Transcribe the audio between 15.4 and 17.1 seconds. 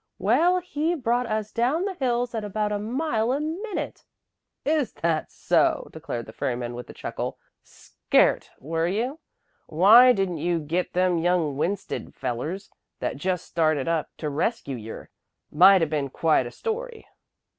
Might a ben quite a story."